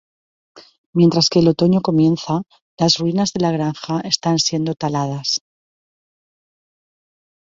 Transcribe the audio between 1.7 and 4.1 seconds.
comienza, las ruinas de la granja